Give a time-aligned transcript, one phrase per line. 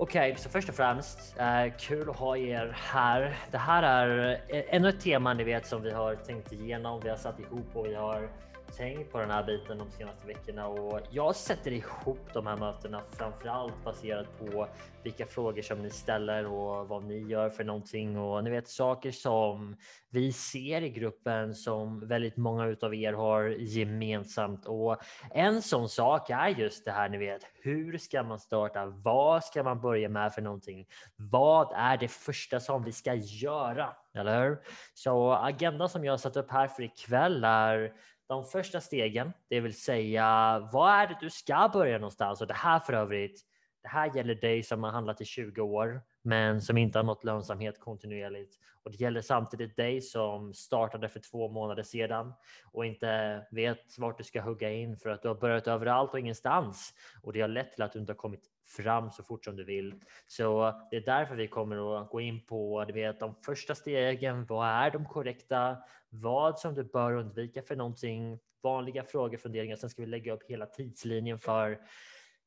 [0.00, 3.38] Okej, okay, så först och främst, eh, kul att ha er här.
[3.50, 7.00] Det här är eh, ännu ett tema ni vet som vi har tänkt igenom.
[7.00, 8.28] Vi har satt ihop och vi har
[8.76, 13.02] tänkt på den här biten de senaste veckorna och jag sätter ihop de här mötena
[13.10, 14.68] framförallt baserat på
[15.02, 19.10] vilka frågor som ni ställer och vad ni gör för någonting och ni vet saker
[19.10, 19.76] som
[20.10, 24.96] vi ser i gruppen som väldigt många utav er har gemensamt och
[25.30, 27.42] en sån sak är just det här ni vet.
[27.62, 28.86] Hur ska man starta?
[28.86, 30.86] Vad ska man börja med för någonting?
[31.16, 33.96] Vad är det första som vi ska göra?
[34.14, 34.58] Eller hur?
[34.94, 37.92] Så agendan som jag har satt upp här för ikväll är
[38.28, 42.40] de första stegen, det vill säga vad är det du ska börja någonstans?
[42.40, 43.40] Och det här för övrigt,
[43.82, 47.24] det här gäller dig som har handlat i 20 år men som inte har nått
[47.24, 48.58] lönsamhet kontinuerligt.
[48.82, 52.32] Och det gäller samtidigt dig som startade för två månader sedan
[52.72, 56.18] och inte vet vart du ska hugga in för att du har börjat överallt och
[56.18, 56.94] ingenstans.
[57.22, 58.44] Och det har lett till att du inte har kommit
[58.76, 59.94] fram så fort som du vill.
[60.26, 64.46] Så det är därför vi kommer att gå in på du vet, de första stegen.
[64.46, 65.76] Vad är de korrekta?
[66.10, 68.38] Vad som du bör undvika för någonting?
[68.62, 69.76] Vanliga frågor, funderingar.
[69.76, 71.78] Sen ska vi lägga upp hela tidslinjen för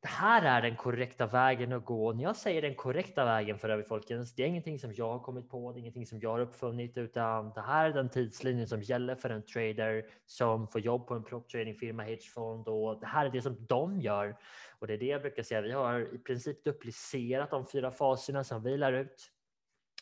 [0.01, 2.13] det här är den korrekta vägen att gå.
[2.13, 5.19] När jag säger den korrekta vägen för övrigt folkens, det är ingenting som jag har
[5.19, 8.67] kommit på, det är ingenting som jag har uppfunnit, utan det här är den tidslinjen
[8.67, 13.25] som gäller för en trader som får jobb på en proptradingfirma, hedgefond och det här
[13.25, 14.37] är det som de gör.
[14.79, 15.61] Och det är det jag brukar säga.
[15.61, 19.31] Vi har i princip duplicerat de fyra faserna som vi lär ut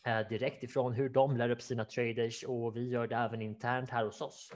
[0.06, 3.90] eh, direkt ifrån hur de lär upp sina traders och vi gör det även internt
[3.90, 4.52] här hos oss.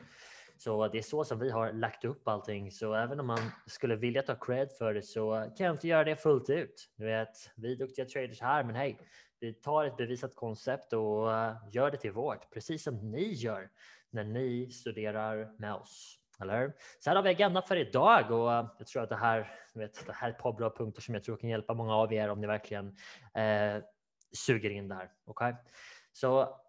[0.57, 2.71] Så det är så som vi har lagt upp allting.
[2.71, 6.05] Så även om man skulle vilja ta cred för det så kan jag inte göra
[6.05, 6.91] det fullt ut.
[6.97, 8.99] Du vet, vi är duktiga traders här, men hej,
[9.41, 13.71] vi tar ett bevisat koncept och eh, gör det till vårt, precis som ni gör
[14.11, 16.19] när ni studerar med oss.
[16.41, 19.53] Eller Så här har vi agenda för idag och eh, jag tror att det här,
[19.75, 22.13] vet, det här är ett par bra punkter som jag tror kan hjälpa många av
[22.13, 22.97] er om ni verkligen
[23.35, 23.83] eh,
[24.33, 25.11] suger in där.
[25.27, 25.55] Okay?
[26.13, 26.61] Så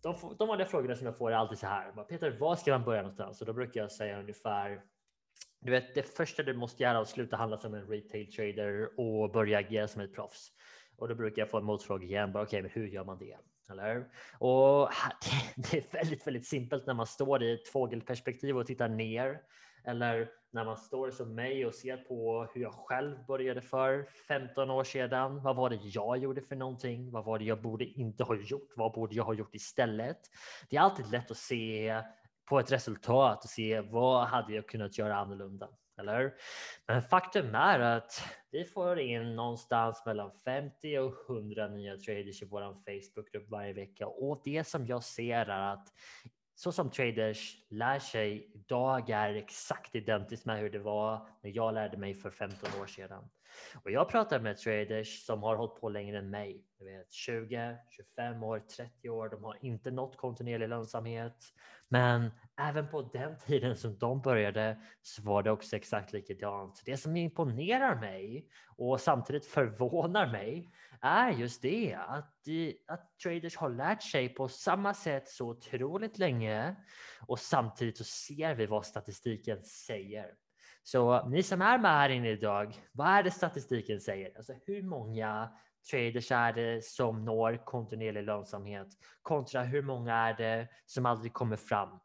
[0.00, 2.04] de, de vanliga frågorna som jag får är alltid så här.
[2.04, 3.40] Peter, var ska man börja någonstans?
[3.40, 4.82] Och då brukar jag säga ungefär
[5.64, 9.00] du vet, det första du måste göra är att sluta handla som en retail trader
[9.00, 10.52] och börja agera som ett proffs.
[10.96, 12.30] Och då brukar jag få en motfråga igen.
[12.30, 13.36] Okej, okay, men hur gör man det?
[13.70, 14.06] Eller?
[14.38, 14.90] Och
[15.56, 19.40] det är väldigt, väldigt simpelt när man står i ett fågelperspektiv och tittar ner
[19.84, 24.70] eller när man står som mig och ser på hur jag själv började för 15
[24.70, 25.42] år sedan.
[25.42, 27.10] Vad var det jag gjorde för någonting?
[27.10, 28.72] Vad var det jag borde inte ha gjort?
[28.76, 30.18] Vad borde jag ha gjort istället?
[30.70, 32.02] Det är alltid lätt att se
[32.48, 35.68] på ett resultat och se vad hade jag kunnat göra annorlunda?
[35.98, 36.34] Eller?
[36.86, 42.46] Men faktum är att vi får in någonstans mellan 50 och 100 nya traders i
[42.46, 45.88] vår Facebookgrupp varje vecka och det som jag ser är att
[46.62, 51.74] så som traders lär sig idag är exakt identiskt med hur det var när jag
[51.74, 53.24] lärde mig för 15 år sedan.
[53.84, 56.64] Och jag pratar med traders som har hållit på längre än mig.
[56.78, 59.28] Jag vet, 20, 25 år, 30 år.
[59.28, 61.36] De har inte nått kontinuerlig lönsamhet.
[61.88, 66.82] Men även på den tiden som de började så var det också exakt likadant.
[66.84, 70.70] Det som imponerar mig och samtidigt förvånar mig
[71.02, 76.18] är just det att, eh, att traders har lärt sig på samma sätt så otroligt
[76.18, 76.76] länge
[77.26, 80.34] och samtidigt så ser vi vad statistiken säger.
[80.82, 84.36] Så ni som är med här inne idag, vad är det statistiken säger?
[84.36, 85.52] Alltså hur många
[85.90, 88.88] traders är det som når kontinuerlig lönsamhet
[89.22, 92.00] kontra hur många är det som aldrig kommer fram?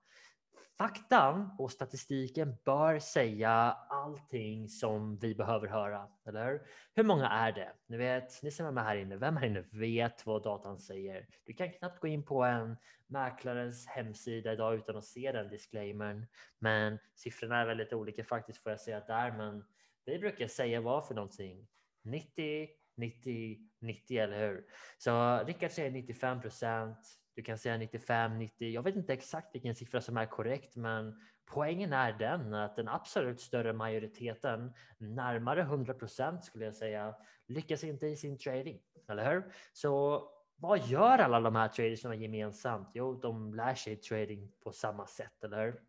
[0.78, 3.52] Faktan och statistiken bör säga
[3.90, 6.62] allting som vi behöver höra, eller
[6.96, 7.04] hur?
[7.04, 7.74] många är det?
[7.88, 11.28] Ni vet, ni som är här inne, vem här inne vet vad datan säger?
[11.46, 12.78] Du kan knappt gå in på en
[13.08, 16.26] mäklarens hemsida idag utan att se den disclaimern,
[16.60, 19.66] men siffrorna är väldigt olika faktiskt får jag säga där, men
[20.06, 21.68] vi brukar säga vad för någonting?
[22.04, 24.66] 90, 90, 90, eller hur?
[24.98, 26.98] Så Rickard säger 95 procent.
[27.38, 28.70] Du kan säga 95, 90.
[28.70, 32.88] Jag vet inte exakt vilken siffra som är korrekt, men poängen är den att den
[32.88, 37.16] absolut större majoriteten, närmare 100 procent skulle jag säga,
[37.48, 39.54] lyckas inte i sin trading, eller hur?
[39.74, 40.24] Så
[40.56, 42.92] vad gör alla de här tradersarna gemensamt?
[42.94, 45.82] Jo, de lär sig trading på samma sätt, eller hur?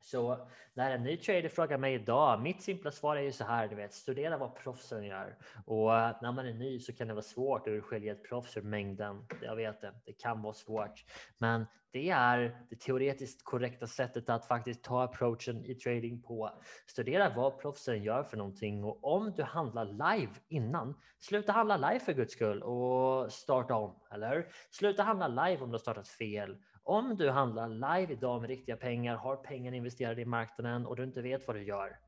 [0.00, 3.68] Så när en ny trader frågar mig idag, mitt simpla svar är ju så här,
[3.68, 5.36] du vet, studera vad proffsen gör.
[5.66, 8.56] Och eh, när man är ny så kan det vara svårt att urskilja ett proffs
[8.56, 9.26] ur mängden.
[9.42, 11.04] Jag vet det, det kan vara svårt.
[11.38, 16.50] Men det är det teoretiskt korrekta sättet att faktiskt ta approachen i trading på.
[16.86, 22.00] Studera vad proffsen gör för någonting och om du handlar live innan, sluta handla live
[22.00, 24.46] för guds skull och starta om, eller?
[24.70, 26.56] Sluta handla live om du har startat fel
[26.88, 31.04] om du handlar live idag med riktiga pengar, har pengar investerade i marknaden och du
[31.04, 31.98] inte vet vad du gör.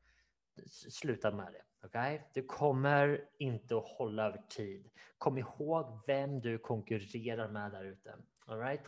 [0.89, 1.87] sluta med det.
[1.87, 2.19] Okay?
[2.33, 4.89] Du kommer inte att hålla över tid.
[5.17, 8.15] Kom ihåg vem du konkurrerar med där ute.
[8.47, 8.81] Right?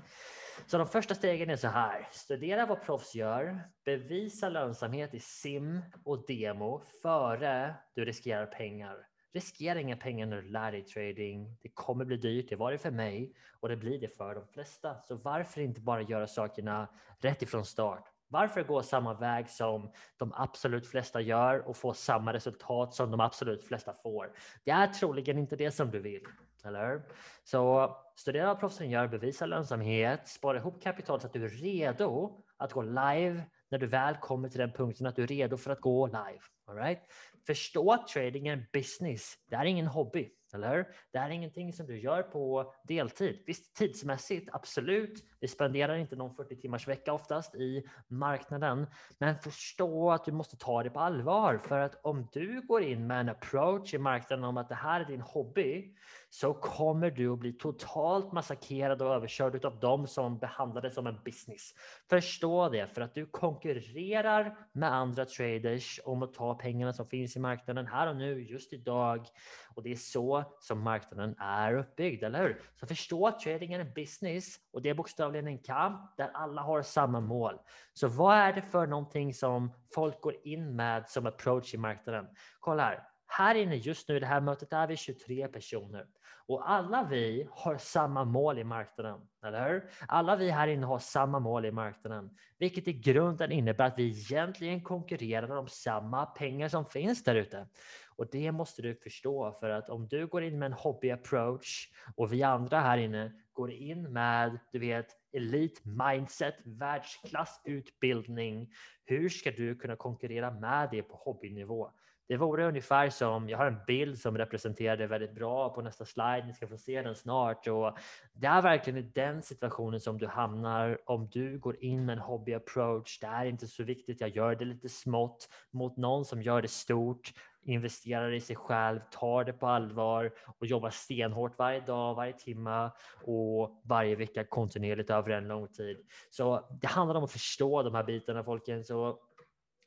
[0.66, 2.07] Så de första stegen är så här.
[2.12, 3.60] Studera vad proffs gör.
[3.86, 9.07] Bevisa lönsamhet i sim och demo före du riskerar pengar.
[9.33, 11.57] Riskera inga pengar när du lär dig trading.
[11.62, 12.50] Det kommer bli dyrt.
[12.50, 15.01] Det var det för mig och det blir det för de flesta.
[15.07, 16.88] Så varför inte bara göra sakerna
[17.19, 18.09] rätt ifrån start?
[18.27, 23.19] Varför gå samma väg som de absolut flesta gör och få samma resultat som de
[23.19, 24.31] absolut flesta får?
[24.63, 26.24] Det är troligen inte det som du vill,
[26.65, 27.01] eller hur?
[27.44, 32.41] Så studera vad proffsen gör, bevisa lönsamhet, spara ihop kapital så att du är redo
[32.57, 33.44] att gå live
[33.74, 36.40] när du väl kommer till den punkten att du är redo för att gå live.
[36.68, 37.00] All right?
[37.48, 39.34] Förstå att trading är en business.
[39.50, 40.30] Det är ingen hobby.
[40.54, 40.86] Eller hur?
[41.12, 43.44] Det här är ingenting som du gör på deltid.
[43.46, 45.24] Visst, tidsmässigt, absolut.
[45.40, 50.58] Vi spenderar inte någon 40 timmars vecka oftast i marknaden, men förstå att du måste
[50.58, 54.46] ta det på allvar för att om du går in med en approach i marknaden
[54.46, 55.96] om att det här är din hobby
[56.30, 61.08] så kommer du att bli totalt massakrerad och överkörd av dem som behandlar det som
[61.08, 61.74] en business.
[62.10, 67.36] Förstå det för att du konkurrerar med andra traders om att ta pengarna som finns
[67.36, 69.28] i marknaden här och nu, just idag.
[69.76, 72.62] Och det är så som marknaden är uppbyggd, eller hur?
[72.80, 76.62] Så förstå att trading är en business och det är bokstavligen en kamp där alla
[76.62, 77.60] har samma mål.
[77.94, 82.28] Så vad är det för någonting som folk går in med som approach i marknaden?
[82.60, 83.12] Kolla här.
[83.38, 86.07] Här inne just nu i det här mötet är vi 23 personer
[86.47, 89.89] och alla vi har samma mål i marknaden, eller hur?
[90.07, 94.07] Alla vi här inne har samma mål i marknaden, vilket i grunden innebär att vi
[94.07, 97.68] egentligen konkurrerar om samma pengar som finns där ute.
[98.15, 101.89] Och det måste du förstå för att om du går in med en hobby approach
[102.15, 108.74] och vi andra här inne går in med, du vet, elit mindset, världsklassutbildning.
[109.06, 111.91] Hur ska du kunna konkurrera med det på hobbynivå?
[112.28, 116.06] Det vore ungefär som, jag har en bild som representerar det väldigt bra på nästa
[116.06, 117.68] slide, ni ska få se den snart.
[117.68, 117.98] Och
[118.34, 122.20] det är verkligen i den situationen som du hamnar om du går in med en
[122.20, 123.20] hobby approach.
[123.20, 126.68] Det är inte så viktigt, jag gör det lite smått mot någon som gör det
[126.68, 127.34] stort,
[127.66, 132.92] investerar i sig själv, tar det på allvar och jobbar stenhårt varje dag, varje timme
[133.24, 135.98] och varje vecka kontinuerligt över en lång tid.
[136.30, 138.90] Så det handlar om att förstå de här bitarna folkens.
[138.90, 139.19] Och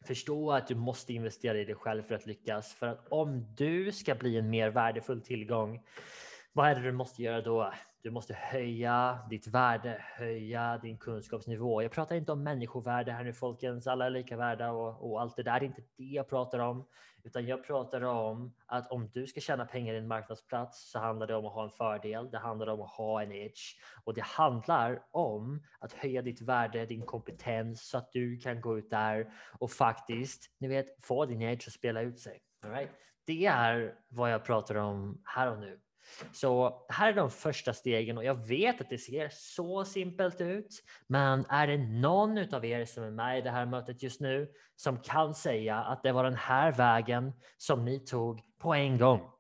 [0.07, 2.75] Förstå att du måste investera i dig själv för att lyckas.
[2.75, 5.83] För att om du ska bli en mer värdefull tillgång,
[6.53, 7.73] vad är det du måste göra då?
[8.07, 11.83] Du måste höja ditt värde, höja din kunskapsnivå.
[11.83, 15.37] Jag pratar inte om människovärde här nu folkens, alla är lika värda och, och allt
[15.37, 15.61] det där.
[15.61, 16.87] Det är inte det jag pratar om,
[17.25, 21.27] utan jag pratar om att om du ska tjäna pengar i en marknadsplats så handlar
[21.27, 22.31] det om att ha en fördel.
[22.31, 26.87] Det handlar om att ha en edge och det handlar om att höja ditt värde,
[26.87, 31.43] din kompetens så att du kan gå ut där och faktiskt, ni vet, få din
[31.43, 32.41] edge och spela ut sig.
[32.65, 32.91] All right?
[33.25, 35.81] Det är vad jag pratar om här och nu.
[36.33, 40.83] Så här är de första stegen och jag vet att det ser så simpelt ut.
[41.07, 44.49] Men är det någon av er som är med i det här mötet just nu
[44.77, 49.31] som kan säga att det var den här vägen som ni tog på en gång?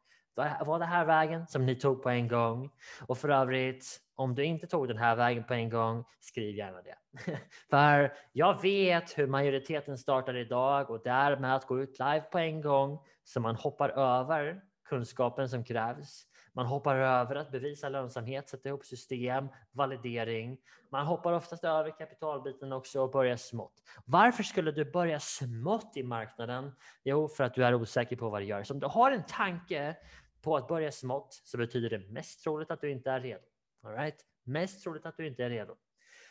[0.66, 2.70] Var det här vägen som ni tog på en gång?
[3.06, 6.82] Och för övrigt, om du inte tog den här vägen på en gång, skriv gärna
[6.82, 6.96] det.
[7.70, 12.60] för jag vet hur majoriteten startar idag och därmed att gå ut live på en
[12.60, 16.25] gång så man hoppar över kunskapen som krävs.
[16.56, 20.58] Man hoppar över att bevisa lönsamhet, sätta ihop system, validering.
[20.90, 23.82] Man hoppar oftast över kapitalbiten också och börjar smått.
[24.04, 26.72] Varför skulle du börja smått i marknaden?
[27.04, 28.62] Jo, för att du är osäker på vad du gör.
[28.62, 29.96] Så om du har en tanke
[30.42, 33.42] på att börja smått så betyder det mest troligt att du inte är redo.
[33.82, 34.16] All right?
[34.44, 35.76] Mest troligt att du inte är redo.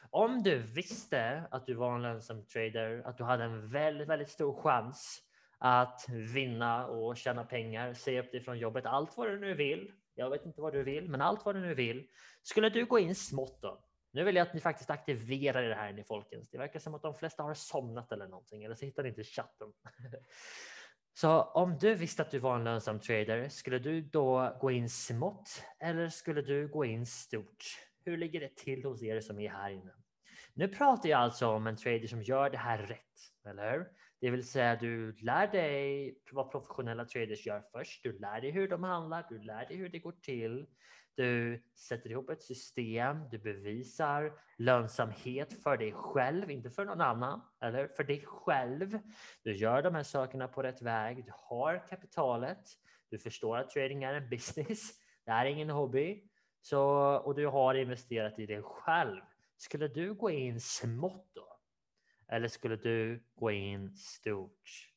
[0.10, 4.30] Om du visste att du var en lönsam trader, att du hade en väldigt, väldigt
[4.30, 5.22] stor chans
[5.58, 9.92] att vinna och tjäna pengar, se upp dig från jobbet, allt vad du nu vill,
[10.16, 12.08] jag vet inte vad du vill, men allt vad du nu vill.
[12.44, 13.86] Skulle du gå in smått då?
[14.12, 16.50] Nu vill jag att ni faktiskt aktiverar det här ni folkens.
[16.50, 19.24] Det verkar som att de flesta har somnat eller någonting, eller så hittar ni inte
[19.24, 19.74] chatten.
[21.18, 24.90] Så om du visste att du var en lönsam trader, skulle du då gå in
[24.90, 27.64] smått eller skulle du gå in stort?
[28.06, 29.94] Hur ligger det till hos er som är här inne?
[30.54, 33.88] Nu pratar jag alltså om en trader som gör det här rätt, eller hur?
[34.26, 38.04] Det vill säga du lär dig vad professionella traders gör först.
[38.04, 40.66] Du lär dig hur de handlar, du lär dig hur det går till.
[41.16, 47.42] Du sätter ihop ett system, du bevisar lönsamhet för dig själv, inte för någon annan,
[47.62, 49.00] eller för dig själv.
[49.44, 52.68] Du gör de här sakerna på rätt väg, du har kapitalet,
[53.10, 54.92] du förstår att trading är en business,
[55.26, 56.24] det är ingen hobby,
[56.62, 56.82] så,
[57.16, 59.22] och du har investerat i dig själv.
[59.58, 61.35] Skulle du gå in smått?
[62.28, 64.92] Eller skulle du gå in stort?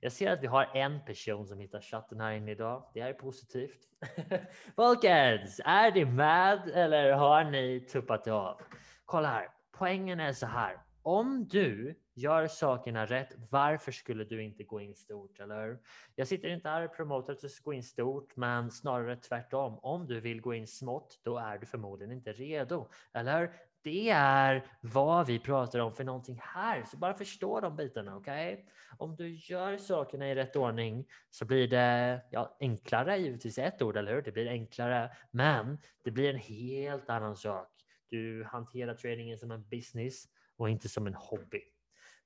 [0.00, 2.90] Jag ser att vi har en person som hittar chatten här inne idag.
[2.94, 3.78] Det är positivt.
[4.76, 8.60] Folkens, är ni med eller har ni tuppat av?
[9.04, 10.78] Kolla här, poängen är så här.
[11.02, 15.78] Om du gör sakerna rätt, varför skulle du inte gå in stort, eller hur?
[16.14, 19.78] Jag sitter inte här och promotar att du ska gå in stort, men snarare tvärtom.
[19.78, 23.52] Om du vill gå in smått, då är du förmodligen inte redo, eller?
[23.82, 28.52] Det är vad vi pratar om för någonting här, så bara förstå de bitarna, okej?
[28.52, 28.64] Okay?
[28.98, 33.96] Om du gör sakerna i rätt ordning så blir det ja, enklare, givetvis ett ord,
[33.96, 34.22] eller hur?
[34.22, 37.68] Det blir enklare, men det blir en helt annan sak.
[38.08, 40.24] Du hanterar tradingen som en business
[40.56, 41.62] och inte som en hobby.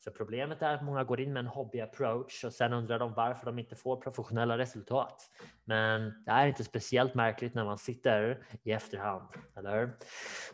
[0.05, 3.47] Så problemet är att många går in med en hobby-approach och sen undrar de varför
[3.47, 5.23] de inte får professionella resultat.
[5.65, 9.91] Men det är inte speciellt märkligt när man sitter i efterhand, eller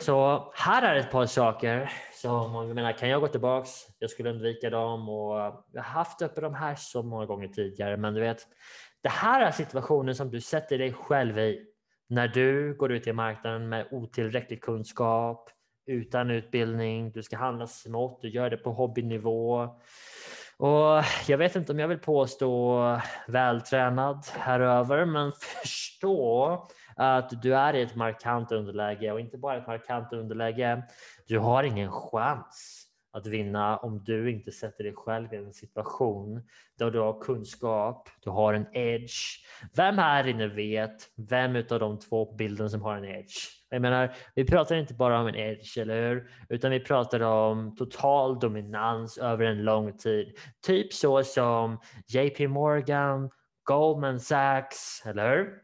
[0.01, 3.71] Så här är ett par saker som, jag menar, kan jag gå tillbaks?
[3.99, 5.37] Jag skulle undvika dem och
[5.73, 8.47] jag har haft uppe de här så många gånger tidigare, men du vet,
[9.03, 11.67] det här är situationen som du sätter dig själv i
[12.09, 15.51] när du går ut i marknaden med otillräcklig kunskap,
[15.87, 19.69] utan utbildning, du ska handla smått, du gör det på hobbynivå.
[20.57, 22.81] Och jag vet inte om jag vill påstå
[23.29, 29.57] vältränad här över, men förstå att du är i ett markant underläge och inte bara
[29.57, 30.83] ett markant underläge.
[31.27, 36.43] Du har ingen chans att vinna om du inte sätter dig själv i en situation
[36.79, 39.15] där du har kunskap, du har en edge.
[39.77, 43.35] Vem här inne vet vem av de två på bilden som har en edge?
[43.71, 46.31] Jag menar, vi pratar inte bara om en edge, eller hur?
[46.49, 50.37] Utan vi pratar om total dominans över en lång tid.
[50.67, 53.31] Typ så som JP Morgan,
[53.65, 55.63] Goldman Sachs, eller hur?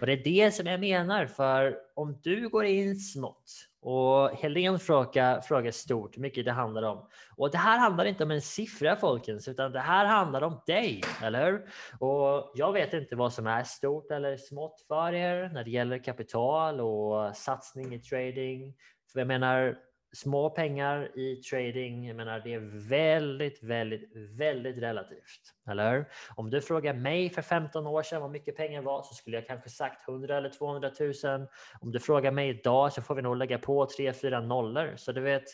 [0.00, 3.52] Och det är det som jag menar, för om du går in smått
[3.84, 7.08] och Helene frågar, frågar stort hur mycket det handlar om.
[7.36, 11.02] Och det här handlar inte om en siffra folkens, utan det här handlar om dig,
[11.22, 11.68] eller hur?
[11.98, 15.98] Och jag vet inte vad som är stort eller smått för er när det gäller
[15.98, 18.74] kapital och satsning i trading.
[19.12, 19.76] För jag menar,
[20.14, 25.40] små pengar i trading, jag menar, det är väldigt, väldigt, väldigt relativt.
[25.68, 29.36] Eller Om du frågar mig för 15 år sedan vad mycket pengar var så skulle
[29.36, 31.46] jag kanske sagt 100 eller 200 000.
[31.80, 34.96] Om du frågar mig idag så får vi nog lägga på 3-4 nollor.
[34.96, 35.44] Så du vet,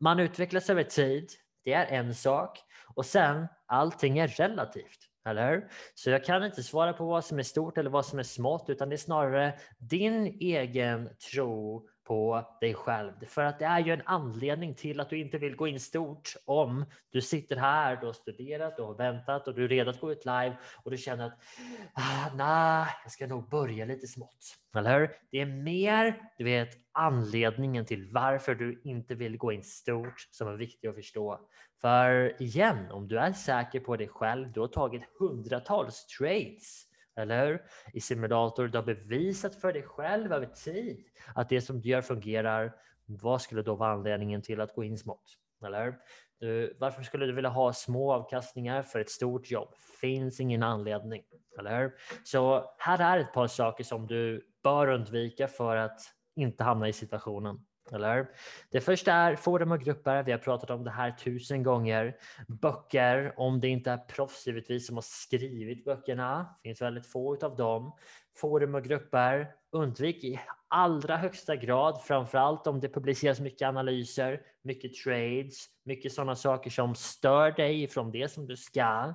[0.00, 1.30] man utvecklas över tid.
[1.64, 2.58] Det är en sak
[2.94, 5.08] och sen allting är relativt.
[5.28, 8.22] Eller Så jag kan inte svara på vad som är stort eller vad som är
[8.22, 13.12] smått, utan det är snarare din egen tro på dig själv.
[13.26, 16.34] För att det är ju en anledning till att du inte vill gå in stort
[16.44, 20.00] om du sitter här, du har studerat, du har väntat och du är redo att
[20.00, 21.38] gå ut live och du känner att
[21.92, 24.56] ah, nej, jag ska nog börja lite smått.
[24.76, 25.10] Eller hur?
[25.30, 30.48] Det är mer, du vet, anledningen till varför du inte vill gå in stort som
[30.48, 31.40] är viktig att förstå.
[31.80, 36.87] För igen, om du är säker på dig själv, du har tagit hundratals trades
[37.18, 37.62] eller hur?
[37.92, 42.02] I simulator, du har bevisat för dig själv över tid att det som du gör
[42.02, 42.72] fungerar.
[43.06, 45.34] Vad skulle då vara anledningen till att gå in smått?
[45.66, 45.98] Eller
[46.40, 49.74] du, varför skulle du vilja ha små avkastningar för ett stort jobb?
[50.00, 51.22] Finns ingen anledning,
[51.58, 51.92] eller hur?
[52.24, 56.00] Så här är ett par saker som du bör undvika för att
[56.36, 57.64] inte hamna i situationen.
[57.92, 58.28] Eller?
[58.70, 60.22] Det första är forum och grupper.
[60.22, 62.16] Vi har pratat om det här tusen gånger.
[62.48, 66.54] Böcker, om det inte är proffs givetvis som har skrivit böckerna.
[66.62, 67.92] Det finns väldigt få av dem.
[68.36, 69.50] Forum och grupper.
[69.72, 76.36] Undvik i allra högsta grad, framförallt om det publiceras mycket analyser, mycket trades, mycket sådana
[76.36, 79.14] saker som stör dig från det som du ska.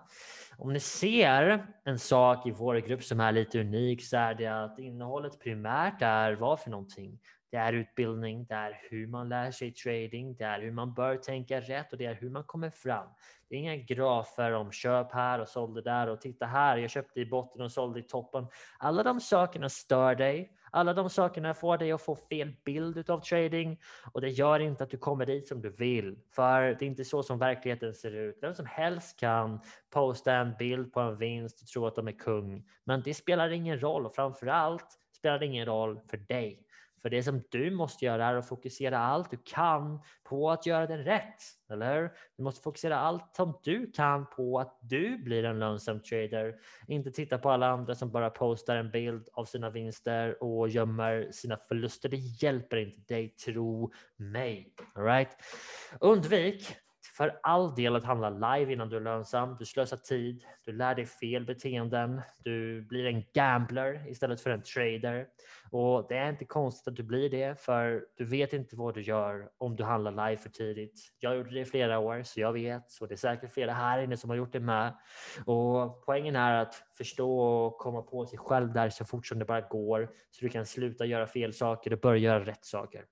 [0.58, 4.48] Om ni ser en sak i vår grupp som är lite unik så är det
[4.48, 7.20] att innehållet primärt är vad för någonting?
[7.54, 11.18] Det är utbildning, det är hur man lär sig trading, det är hur man bör
[11.18, 13.08] tänka rätt och det är hur man kommer fram.
[13.50, 17.20] Det är inga grafer om köp här och sålde där och titta här, jag köpte
[17.20, 18.48] i botten och sålde i toppen.
[18.78, 20.52] Alla de sakerna stör dig.
[20.72, 23.80] Alla de sakerna får dig att få fel bild av trading
[24.12, 26.20] och det gör inte att du kommer dit som du vill.
[26.32, 28.38] För det är inte så som verkligheten ser ut.
[28.42, 32.12] Vem som helst kan posta en bild på en vinst och tro att de är
[32.20, 32.64] kung.
[32.84, 36.68] Men det spelar ingen roll och framför allt spelar det ingen roll för dig.
[37.04, 40.88] För det som du måste göra är att fokusera allt du kan på att göra
[40.88, 41.42] det rätt.
[41.70, 42.12] Eller hur?
[42.38, 46.56] Du måste fokusera allt som du kan på att du blir en lönsam trader.
[46.88, 51.32] Inte titta på alla andra som bara postar en bild av sina vinster och gömmer
[51.32, 52.10] sina förluster.
[52.10, 54.74] Det hjälper inte dig, tro mig.
[54.96, 55.30] All right?
[56.00, 56.78] Undvik
[57.18, 59.56] för all del att handla live innan du är lönsam.
[59.60, 64.64] Du slösar tid, du lär dig fel beteenden, du blir en gambler istället för en
[64.64, 65.28] trader.
[65.72, 69.02] Och det är inte konstigt att du blir det, för du vet inte vad du
[69.02, 71.02] gör om du handlar live för tidigt.
[71.20, 72.92] Jag gjorde det i flera år, så jag vet.
[72.92, 74.98] Så det är säkert flera här inne som har gjort det med.
[75.46, 79.46] Och poängen är att förstå och komma på sig själv där så fort som det
[79.46, 83.06] bara går, så du kan sluta göra fel saker och börja göra rätt saker.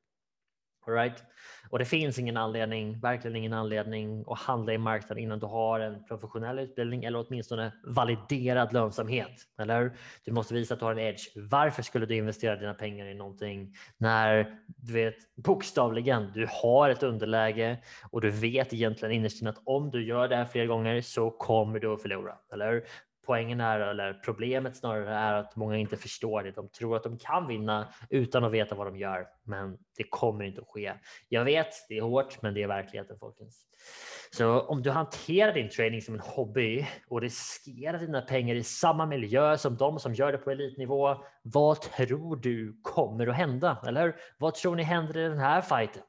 [0.87, 1.23] All right?
[1.69, 5.79] Och det finns ingen anledning, verkligen ingen anledning att handla i marknaden innan du har
[5.79, 9.31] en professionell utbildning eller åtminstone validerad lönsamhet.
[9.59, 9.91] Eller
[10.25, 11.21] Du måste visa att du har en edge.
[11.35, 17.03] Varför skulle du investera dina pengar i någonting när du vet bokstavligen du har ett
[17.03, 17.77] underläge
[18.11, 21.31] och du vet egentligen innerst inne att om du gör det här fler gånger så
[21.31, 22.35] kommer du att förlora.
[22.53, 22.83] Eller
[23.31, 26.51] poängen är, eller problemet snarare är att många inte förstår det.
[26.51, 30.43] De tror att de kan vinna utan att veta vad de gör, men det kommer
[30.43, 30.93] inte att ske.
[31.29, 33.65] Jag vet, det är hårt, men det är verkligheten folkens.
[34.31, 39.05] Så om du hanterar din träning som en hobby och riskerar dina pengar i samma
[39.05, 43.77] miljö som de som gör det på elitnivå, vad tror du kommer att hända?
[43.87, 46.03] Eller vad tror ni händer i den här fighten?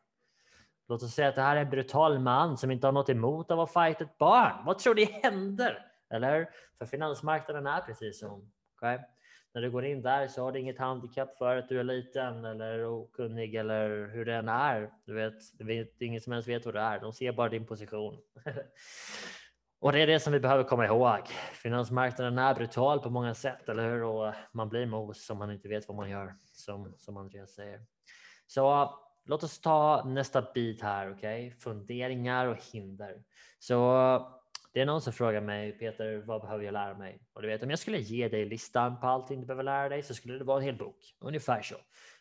[0.89, 3.51] Låt oss säga att det här är en brutal man som inte har något emot
[3.51, 4.65] att att fighta ett barn.
[4.67, 5.92] Vad tror ni händer?
[6.13, 8.53] Eller För finansmarknaden är precis som.
[8.77, 8.99] Okay?
[9.55, 12.45] När du går in där så har du inget handikapp för att du är liten
[12.45, 14.91] eller okunnig eller hur den är.
[15.05, 17.01] Du vet, det vet ingen som ens vet vad du är.
[17.01, 18.19] De ser bara din position.
[19.81, 21.27] Och det är det som vi behöver komma ihåg.
[21.53, 24.03] Finansmarknaden är brutal på många sätt, eller hur?
[24.03, 27.81] Och man blir mos om man inte vet vad man gör, som, som Andreas säger.
[28.47, 31.47] Så låt oss ta nästa bit här, okej?
[31.47, 31.59] Okay?
[31.59, 33.23] Funderingar och hinder.
[33.59, 34.42] Så
[34.73, 37.19] det är någon som frågar mig, Peter, vad behöver jag lära mig?
[37.33, 40.03] Och du vet, om jag skulle ge dig listan på allting du behöver lära dig
[40.03, 41.77] så skulle det vara en hel bok, ungefär så.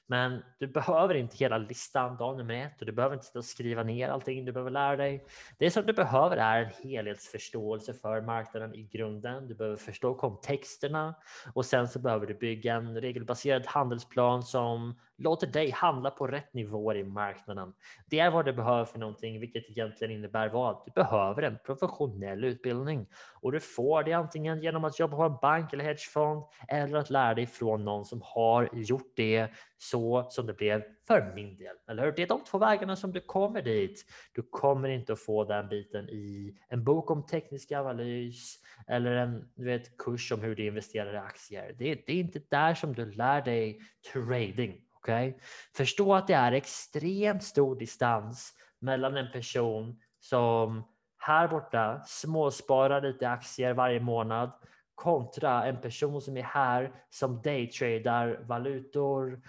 [0.07, 3.45] Men du behöver inte hela listan dag nummer ett och du behöver inte sitta och
[3.45, 5.25] skriva ner allting du behöver lära dig.
[5.57, 9.47] Det som du behöver är en helhetsförståelse för marknaden i grunden.
[9.47, 11.15] Du behöver förstå kontexterna
[11.53, 16.53] och sen så behöver du bygga en regelbaserad handelsplan som låter dig handla på rätt
[16.53, 17.73] nivåer i marknaden.
[18.05, 20.81] Det är vad du behöver för någonting, vilket egentligen innebär vad?
[20.85, 23.07] Du behöver en professionell utbildning
[23.41, 27.09] och du får det antingen genom att jobba på en bank eller hedgefond eller att
[27.09, 29.49] lära dig från någon som har gjort det
[29.91, 31.75] så som det blev för min del.
[31.89, 32.11] Eller hur?
[32.11, 34.05] Det är de två vägarna som du kommer dit.
[34.33, 39.49] Du kommer inte att få den biten i en bok om teknisk analys eller en
[39.55, 41.75] du vet, kurs om hur du investerar i aktier.
[41.77, 43.79] Det, det är inte där som du lär dig
[44.13, 44.81] trading.
[44.97, 45.33] Okay?
[45.75, 50.83] Förstå att det är extremt stor distans mellan en person som
[51.17, 54.51] här borta småsparar lite aktier varje månad
[54.95, 59.41] kontra en person som är här som daytradar valutor,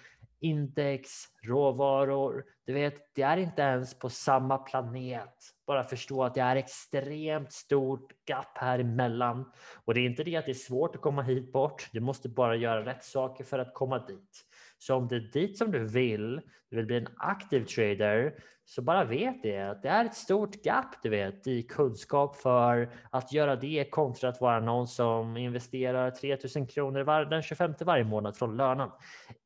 [0.43, 1.11] index,
[1.43, 2.45] råvaror.
[2.67, 5.35] Du vet, det är inte ens på samma planet.
[5.67, 9.53] Bara förstå att det är extremt stort gap här emellan.
[9.85, 11.89] Och det är inte det att det är svårt att komma hit bort.
[11.93, 14.45] Du måste bara göra rätt saker för att komma dit.
[14.83, 16.41] Så om det är dit som du vill,
[16.71, 20.67] du vill bli en aktiv trader, så bara vet det att det är ett stort
[20.67, 26.11] gap du vet i kunskap för att göra det kontra att vara någon som investerar
[26.11, 28.91] 3000 kronor var, den 25 varje månad från lönen.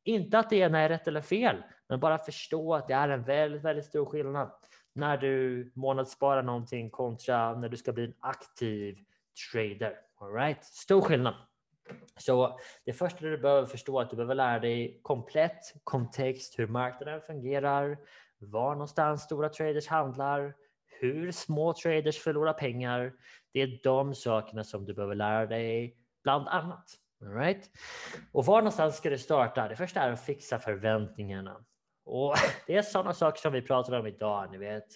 [0.04, 1.56] Inte att det ena är rätt eller fel,
[1.88, 4.50] men bara förstå att det är en väldigt, väldigt stor skillnad
[4.94, 8.98] när du månadssparar någonting kontra när du ska bli en aktiv
[9.52, 9.94] trader.
[10.20, 10.64] All right?
[10.64, 11.34] Stor skillnad.
[12.16, 16.66] Så det första du behöver förstå är att du behöver lära dig komplett kontext, hur
[16.66, 17.98] marknaden fungerar,
[18.38, 20.54] var någonstans stora traders handlar,
[21.00, 23.12] hur små traders förlorar pengar.
[23.52, 26.84] Det är de sakerna som du behöver lära dig bland annat.
[27.22, 27.70] All right?
[28.32, 29.68] Och var någonstans ska du starta?
[29.68, 31.64] Det första är att fixa förväntningarna.
[32.04, 32.34] Och
[32.66, 34.50] det är sådana saker som vi pratar om idag.
[34.50, 34.86] Ni vet.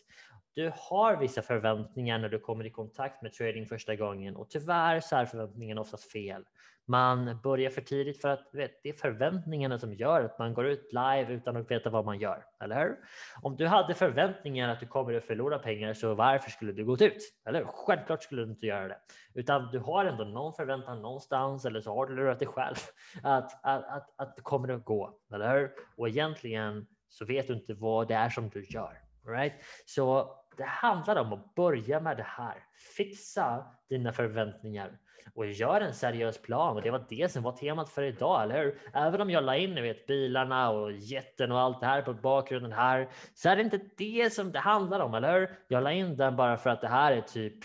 [0.55, 5.01] Du har vissa förväntningar när du kommer i kontakt med trading första gången och tyvärr
[5.01, 6.45] så är förväntningarna oftast fel
[6.91, 10.67] man börjar för tidigt för att vet, det är förväntningarna som gör att man går
[10.67, 12.45] ut live utan att veta vad man gör.
[12.61, 12.97] Eller hur?
[13.43, 17.03] Om du hade förväntningar att du kommer att förlora pengar så varför skulle du gått
[17.03, 17.23] ut?
[17.45, 18.99] Eller Självklart skulle du inte göra det,
[19.35, 22.77] utan du har ändå någon förväntan någonstans eller så har du lurat dig själv
[23.23, 25.19] att, att, att, att det kommer att gå.
[25.35, 25.71] Eller hur?
[25.97, 28.99] Och egentligen så vet du inte vad det är som du gör.
[29.27, 29.53] Right?
[29.87, 32.55] Så det handlar om att börja med det här.
[32.97, 34.99] Fixa dina förväntningar
[35.35, 36.77] och gör en seriös plan.
[36.77, 38.79] Och det var det som var temat för idag, eller hur?
[38.93, 42.73] Även om jag la in vet, bilarna och jätten och allt det här på bakgrunden
[42.73, 45.51] här så är det inte det som det handlar om, eller hur?
[45.69, 47.65] Jag la in den bara för att det här är typ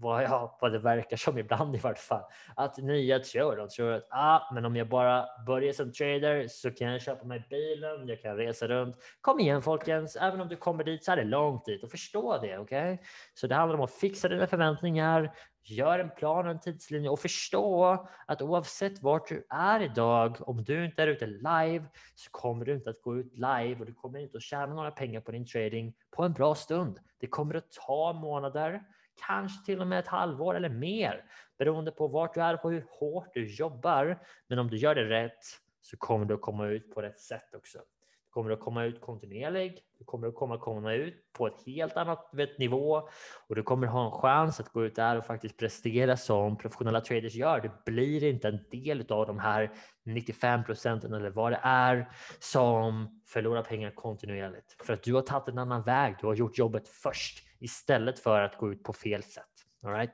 [0.00, 2.22] vad, jag, vad det verkar som ibland i vart fall,
[2.56, 6.70] att nya tror, de tror att ah, men om jag bara börjar som trader så
[6.70, 8.96] kan jag köpa mig bilen, jag kan resa runt.
[9.20, 12.38] Kom igen folkens, även om du kommer dit så är det långt dit och förstå
[12.42, 12.58] det.
[12.58, 12.92] okej?
[12.92, 13.06] Okay?
[13.34, 17.20] Så det handlar om att fixa dina förväntningar, gör en plan och en tidslinje och
[17.20, 22.64] förstå att oavsett vart du är idag, om du inte är ute live så kommer
[22.64, 25.32] du inte att gå ut live och du kommer inte att tjäna några pengar på
[25.32, 26.98] din trading på en bra stund.
[27.20, 28.82] Det kommer att ta månader,
[29.26, 31.24] kanske till och med ett halvår eller mer
[31.58, 34.18] beroende på vart du är och hur hårt du jobbar.
[34.48, 35.44] Men om du gör det rätt
[35.80, 39.00] så kommer du att komma ut på rätt sätt också Du kommer att komma ut
[39.00, 39.82] kontinuerligt.
[39.98, 43.08] Du kommer att komma, komma ut på ett helt annat vet, nivå
[43.48, 47.00] och du kommer ha en chans att gå ut där och faktiskt prestera som professionella
[47.00, 47.60] traders gör.
[47.60, 49.72] Du blir inte en del av de här
[50.04, 55.48] 95 procenten eller vad det är som förlorar pengar kontinuerligt för att du har tagit
[55.48, 56.16] en annan väg.
[56.20, 59.44] Du har gjort jobbet först istället för att gå ut på fel sätt.
[59.86, 60.10] All right?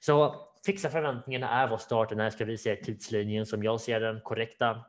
[0.00, 0.34] Så
[0.66, 2.08] fixa förväntningarna är vår start.
[2.08, 4.84] Den här ska vi se tidslinjen som jag ser den korrekta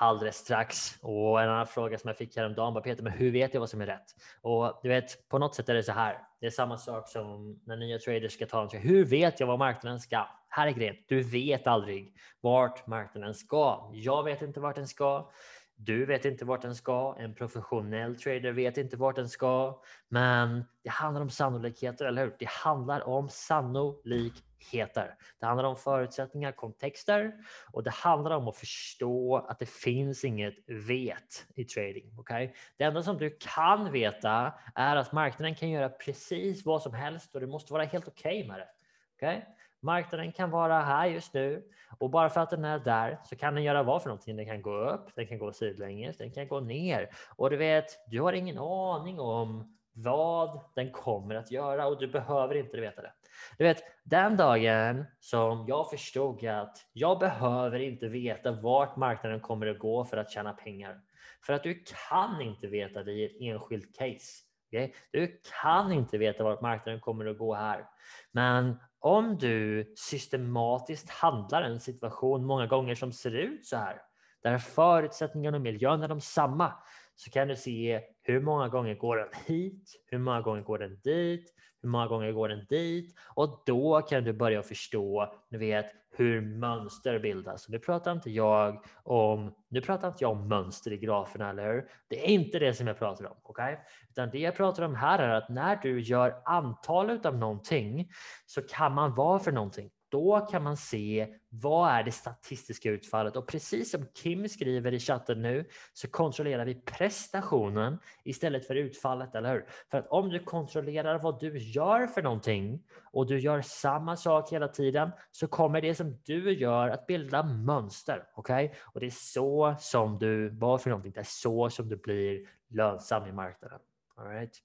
[0.00, 0.98] alldeles strax.
[1.02, 3.70] Och en annan fråga som jag fick häromdagen var Peter, men hur vet jag vad
[3.70, 4.14] som är rätt?
[4.40, 6.18] Och du vet, på något sätt är det så här.
[6.40, 8.80] Det är samma sak som när nya traders ska ta en.
[8.80, 10.26] Hur vet jag vad marknaden ska?
[10.48, 10.96] Här är grejen.
[11.08, 13.90] Du vet aldrig vart marknaden ska.
[13.92, 15.30] Jag vet inte vart den ska.
[15.80, 17.16] Du vet inte vart den ska.
[17.18, 19.80] En professionell trader vet inte vart den ska.
[20.08, 22.36] Men det handlar om sannolikheter, eller hur?
[22.38, 25.14] Det handlar om sannolikheter.
[25.40, 27.32] Det handlar om förutsättningar, kontexter
[27.72, 32.18] och det handlar om att förstå att det finns inget vet i trading.
[32.18, 32.50] Okay?
[32.76, 37.34] Det enda som du kan veta är att marknaden kan göra precis vad som helst
[37.34, 38.68] och du måste vara helt okej okay med det.
[39.16, 39.40] Okay?
[39.80, 41.62] Marknaden kan vara här just nu
[41.98, 44.36] och bara för att den är där så kan den göra vad för någonting.
[44.36, 48.10] Den kan gå upp, den kan gå sidlänges, den kan gå ner och du vet,
[48.10, 53.02] du har ingen aning om vad den kommer att göra och du behöver inte veta
[53.02, 53.12] det.
[53.58, 59.66] Du vet, den dagen som jag förstod att jag behöver inte veta vart marknaden kommer
[59.66, 61.00] att gå för att tjäna pengar.
[61.46, 64.47] För att du kan inte veta det i ett enskilt case.
[64.68, 64.92] Okay?
[65.10, 67.84] Du kan inte veta vart marknaden kommer att gå här.
[68.32, 74.02] Men om du systematiskt handlar en situation många gånger som ser ut så här,
[74.42, 76.72] där förutsättningarna och miljön är de samma,
[77.14, 81.00] så kan du se hur många gånger går den hit, hur många gånger går den
[81.04, 83.14] dit, hur många gånger går den dit?
[83.34, 87.68] Och då kan du börja förstå, du vet, hur mönster bildas.
[87.68, 91.88] Nu pratar inte jag om, nu pratar inte jag om mönster i graferna, eller hur?
[92.08, 93.72] Det är inte det som jag pratar om, okej?
[93.72, 93.84] Okay?
[94.10, 98.10] Utan det jag pratar om här är att när du gör antal av någonting
[98.46, 103.36] så kan man vara för någonting då kan man se vad är det statistiska utfallet
[103.36, 109.34] och precis som Kim skriver i chatten nu så kontrollerar vi prestationen istället för utfallet,
[109.34, 109.66] eller hur?
[109.90, 114.52] För att om du kontrollerar vad du gör för någonting och du gör samma sak
[114.52, 118.64] hela tiden så kommer det som du gör att bilda mönster, okej?
[118.64, 118.78] Okay?
[118.84, 122.48] Och det är så som du, var för någonting, det är så som du blir
[122.68, 123.78] lönsam i marknaden.
[124.16, 124.62] All right?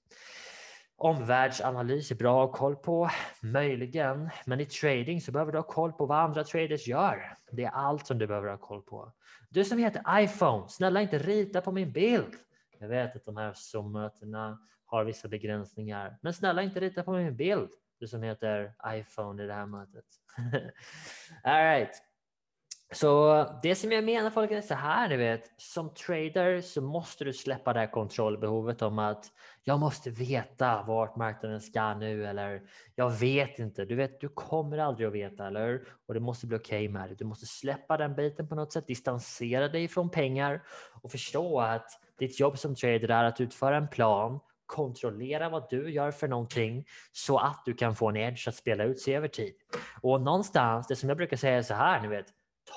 [0.98, 3.10] Omvärldsanalys är bra att ha koll på,
[3.42, 7.38] möjligen, men i trading så behöver du ha koll på vad andra traders gör.
[7.52, 9.12] Det är allt som du behöver ha koll på.
[9.50, 12.34] Du som heter iPhone, snälla inte rita på min bild.
[12.80, 17.36] Jag vet att de här Zoom-mötena har vissa begränsningar, men snälla inte rita på min
[17.36, 17.70] bild.
[18.00, 20.06] Du som heter iPhone i det här mötet.
[21.44, 22.13] All right.
[22.94, 27.24] Så det som jag menar folk är så här, ni vet, som trader så måste
[27.24, 29.26] du släppa det här kontrollbehovet om att
[29.64, 32.62] jag måste veta vart marknaden ska nu eller
[32.96, 33.86] jag vet inte.
[33.86, 37.10] Du vet, du kommer aldrig att veta, eller Och det måste bli okej okay med
[37.10, 37.16] det.
[37.16, 40.64] Du måste släppa den biten på något sätt, distansera dig från pengar
[41.02, 41.88] och förstå att
[42.20, 46.86] ditt jobb som trader är att utföra en plan kontrollera vad du gör för någonting
[47.12, 49.54] så att du kan få en edge att spela ut sig över tid.
[50.02, 52.26] Och någonstans, det som jag brukar säga är så här, ni vet,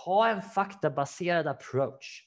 [0.04, 2.22] ta en faktabaserad approach.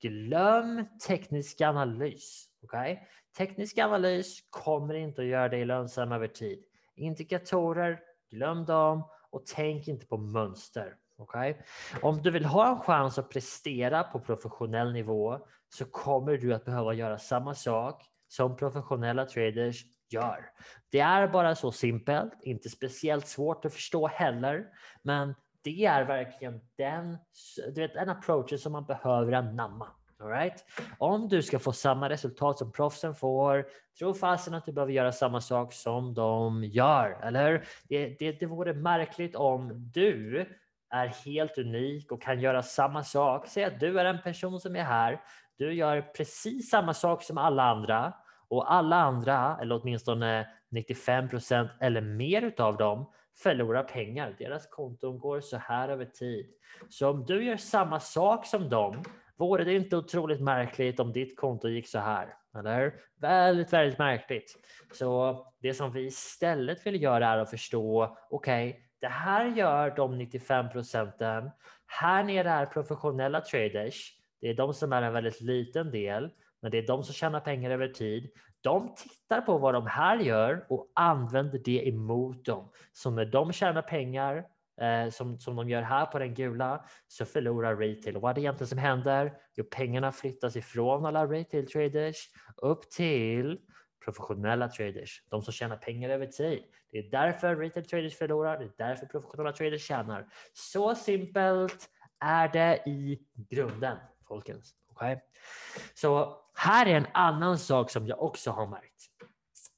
[0.00, 2.48] Glöm teknisk analys.
[2.62, 2.98] Okay?
[3.36, 6.64] Teknisk analys kommer inte att göra dig lönsam över tid.
[6.94, 10.94] Indikatorer, glöm dem och tänk inte på mönster.
[11.16, 11.54] Okay?
[12.02, 16.64] Om du vill ha en chans att prestera på professionell nivå så kommer du att
[16.64, 20.50] behöva göra samma sak som professionella traders gör.
[20.90, 24.66] Det är bara så simpelt, inte speciellt svårt att förstå heller,
[25.02, 27.18] men det är verkligen den,
[27.74, 29.86] du vet, den approachen som man behöver anamma.
[30.20, 30.64] All right?
[30.98, 33.66] Om du ska få samma resultat som proffsen får,
[33.98, 38.46] tro fasen att du behöver göra samma sak som de gör, eller det, det, det
[38.46, 40.46] vore märkligt om du
[40.90, 43.46] är helt unik och kan göra samma sak.
[43.46, 45.20] Säg att du är en person som är här,
[45.58, 48.12] du gör precis samma sak som alla andra
[48.48, 53.06] och alla andra, eller åtminstone 95 procent eller mer utav dem,
[53.42, 54.36] förlorar pengar.
[54.38, 56.46] Deras konton går så här över tid.
[56.88, 59.04] Så om du gör samma sak som dem,
[59.36, 62.34] vore det inte otroligt märkligt om ditt konto gick så här?
[62.58, 64.56] Eller Väldigt, väldigt märkligt.
[64.92, 69.96] Så det som vi istället vill göra är att förstå, okej, okay, det här gör
[69.96, 71.50] de 95 procenten.
[71.86, 74.14] Här nere är professionella traders.
[74.40, 77.40] Det är de som är en väldigt liten del, men det är de som tjänar
[77.40, 78.30] pengar över tid.
[78.60, 82.68] De tittar på vad de här gör och använder det emot dem.
[82.92, 84.44] Så när de tjänar pengar
[84.80, 88.16] eh, som, som de gör här på den gula så förlorar retail.
[88.16, 89.32] Och vad är det egentligen som händer?
[89.54, 93.58] Jo, pengarna flyttas ifrån alla retail traders upp till
[94.04, 96.62] professionella traders, de som tjänar pengar över tid.
[96.90, 100.26] Det är därför retail traders förlorar, det är därför professionella traders tjänar.
[100.52, 101.90] Så simpelt
[102.20, 103.96] är det i grunden,
[104.28, 104.74] folkens.
[104.90, 105.16] Okay?
[105.94, 109.10] Så här är en annan sak som jag också har märkt.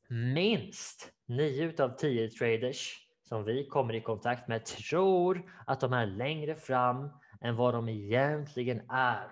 [0.08, 6.06] Minst 9 av 10 traders som vi kommer i kontakt med tror att de är
[6.06, 7.08] längre fram
[7.40, 9.28] än vad de egentligen är.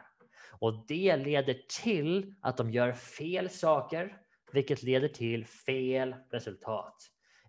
[0.58, 4.16] Och det leder till att de gör fel saker,
[4.52, 6.94] vilket leder till fel resultat.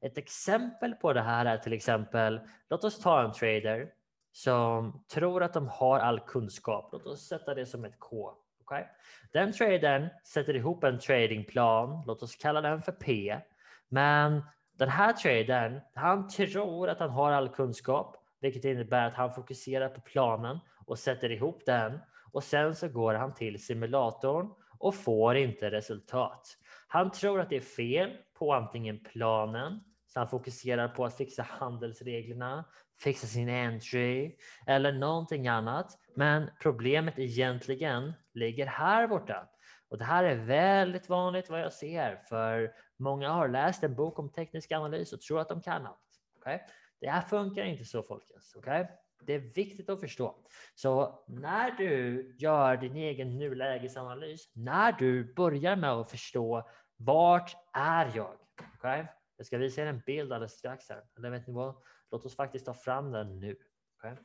[0.01, 3.91] Ett exempel på det här är till exempel, låt oss ta en trader
[4.31, 6.89] som tror att de har all kunskap.
[6.91, 8.33] Låt oss sätta det som ett K.
[8.69, 8.83] Okay?
[9.31, 13.39] Den tradern sätter ihop en tradingplan, låt oss kalla den för P.
[13.87, 14.43] Men
[14.77, 19.89] den här tradern, han tror att han har all kunskap, vilket innebär att han fokuserar
[19.89, 21.99] på planen och sätter ihop den
[22.31, 26.57] och sen så går han till simulatorn och får inte resultat.
[26.87, 29.79] Han tror att det är fel på antingen planen,
[30.13, 32.65] så han fokuserar på att fixa handelsreglerna,
[33.01, 34.35] fixa sin entry
[34.67, 35.97] eller någonting annat.
[36.15, 39.49] Men problemet egentligen ligger här borta.
[39.89, 44.19] Och det här är väldigt vanligt vad jag ser, för många har läst en bok
[44.19, 45.99] om teknisk analys och tror att de kan allt.
[46.37, 46.59] Okay?
[47.01, 48.55] Det här funkar inte så folkens.
[48.55, 48.85] Okay?
[49.21, 50.35] Det är viktigt att förstå.
[50.75, 58.11] Så när du gör din egen nulägesanalys, när du börjar med att förstå vart är
[58.15, 58.35] jag?
[58.77, 59.05] Okay?
[59.39, 61.03] Jag ska visa er en bild alldeles strax här.
[61.17, 61.75] Eller vet ni vad?
[62.11, 63.55] Låt oss faktiskt ta fram den nu.
[63.97, 64.15] Okay?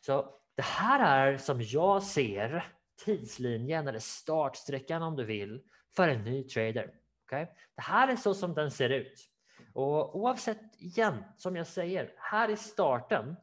[0.00, 2.66] Så det här är som jag ser
[3.04, 5.62] tidslinjen eller startsträckan om du vill
[5.96, 6.94] för en ny trader.
[7.26, 7.46] Okay?
[7.76, 9.30] Det här är så som den ser ut.
[9.72, 13.36] Och oavsett igen, som jag säger, här i starten,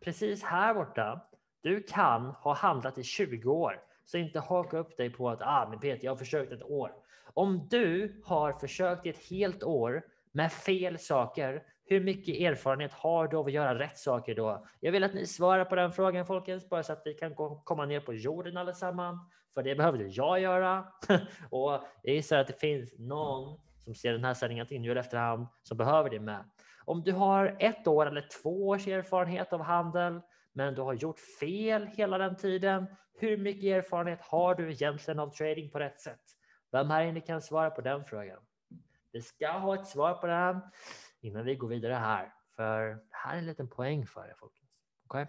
[0.00, 1.28] precis här borta,
[1.62, 3.80] du kan ha handlat i 20 år.
[4.04, 6.92] Så inte haka upp dig på att ah, men Peter, jag har försökt ett år.
[7.34, 10.02] Om du har försökt i ett helt år
[10.38, 14.66] med fel saker, hur mycket erfarenhet har du av att göra rätt saker då?
[14.80, 17.86] Jag vill att ni svarar på den frågan folkens, bara så att vi kan komma
[17.86, 19.20] ner på jorden allesammans.
[19.54, 20.86] För det behövde jag göra.
[21.50, 25.46] och jag gissar att det finns någon som ser den här sändningen antingen eller efterhand
[25.62, 26.44] som behöver det med.
[26.84, 30.20] Om du har ett år eller två års erfarenhet av handel,
[30.52, 32.86] men du har gjort fel hela den tiden.
[33.20, 36.22] Hur mycket erfarenhet har du egentligen av trading på rätt sätt?
[36.72, 38.38] Vem här inne kan svara på den frågan?
[39.18, 40.60] Vi ska ha ett svar på den
[41.20, 44.34] innan vi går vidare här, för det här är en liten poäng för er.
[44.40, 44.70] Folkens.
[45.04, 45.26] Okay?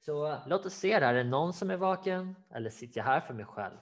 [0.00, 0.92] Så låt oss se.
[0.92, 3.76] Är det någon som är vaken eller sitter jag här för mig själv?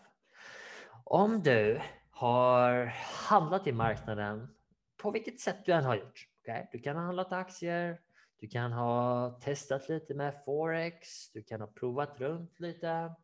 [1.04, 1.80] Om du
[2.10, 2.84] har
[3.28, 4.54] handlat i marknaden
[4.96, 6.28] på vilket sätt du än har gjort.
[6.42, 6.66] Okay?
[6.72, 8.00] Du kan ha handlat aktier,
[8.40, 13.14] du kan ha testat lite med forex, du kan ha provat runt lite.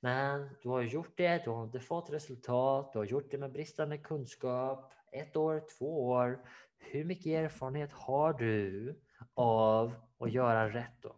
[0.00, 3.52] Men du har gjort det, du har inte fått resultat, du har gjort det med
[3.52, 6.38] bristande kunskap, ett år, två år.
[6.78, 8.94] Hur mycket erfarenhet har du
[9.34, 11.16] av att göra rätt då?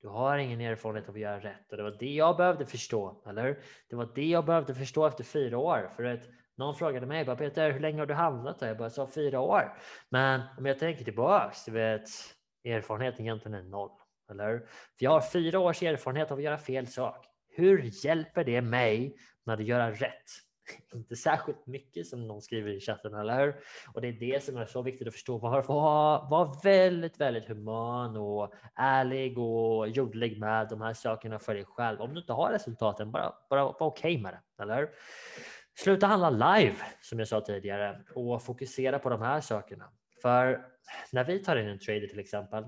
[0.00, 3.22] Du har ingen erfarenhet av att göra rätt och det var det jag behövde förstå,
[3.26, 3.58] eller
[3.90, 6.20] Det var det jag behövde förstå efter fyra år för att
[6.56, 8.60] någon frågade mig bara Peter, hur länge har du handlat?
[8.60, 9.78] Jag bara sa fyra år.
[10.08, 12.08] Men om jag tänker tillbaks, du vet,
[12.64, 13.90] erfarenheten egentligen är noll,
[14.30, 17.26] eller För jag har fyra års erfarenhet av att göra fel sak.
[17.58, 20.24] Hur hjälper det mig när att göra rätt?
[20.94, 23.56] Inte särskilt mycket som någon skriver i chatten, eller hur?
[23.94, 25.38] Och det är det som är så viktigt att förstå.
[25.38, 31.54] Var, var, var väldigt, väldigt human och ärlig och jordlig med de här sakerna för
[31.54, 32.00] dig själv.
[32.00, 34.88] Om du inte har resultaten, bara, bara var okej okay med det, eller hur?
[35.78, 39.92] Sluta handla live, som jag sa tidigare, och fokusera på de här sakerna.
[40.22, 40.66] För
[41.12, 42.64] när vi tar in en trader till exempel,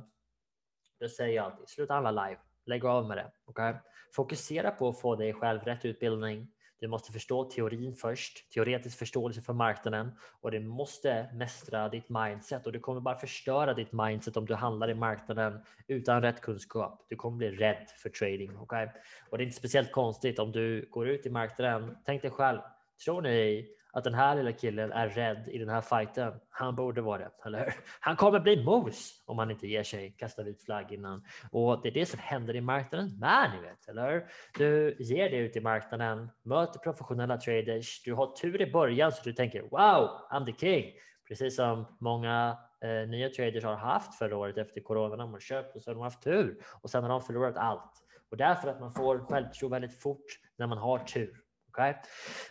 [1.00, 2.40] då säger jag alltid sluta handla live.
[2.66, 3.32] Lägg av med det.
[3.46, 3.74] Okay?
[4.12, 6.48] Fokusera på att få dig själv rätt utbildning.
[6.80, 12.66] Du måste förstå teorin först, teoretisk förståelse för marknaden och du måste mästra ditt mindset
[12.66, 17.06] och du kommer bara förstöra ditt mindset om du handlar i marknaden utan rätt kunskap.
[17.08, 18.56] Du kommer bli rädd för trading.
[18.56, 18.88] Okay?
[19.30, 21.96] Och det är inte speciellt konstigt om du går ut i marknaden.
[22.04, 22.58] Tänk dig själv,
[23.04, 26.32] tror ni att den här lilla killen är rädd i den här fighten.
[26.50, 27.74] Han borde vara det, eller hur?
[28.00, 31.24] Han kommer bli mos om han inte ger sig, kastar vit flagg innan.
[31.50, 34.26] Och det är det som händer i marknaden med, ni vet, eller hur?
[34.58, 39.22] Du ger dig ut i marknaden, möter professionella traders, du har tur i början så
[39.24, 40.92] du tänker wow, I'm the king.
[41.28, 45.16] Precis som många eh, nya traders har haft förra året efter corona.
[45.16, 47.92] De har köpt och så har de haft tur och sen har de förlorat allt.
[48.30, 50.26] Och därför att man får självförtroende väldigt fort
[50.56, 51.36] när man har tur.
[51.70, 51.94] Okay?